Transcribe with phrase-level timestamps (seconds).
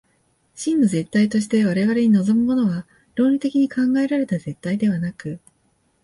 [0.55, 5.39] 真の絶対として我々に臨むものは、論理的に考えられた絶対ではなく、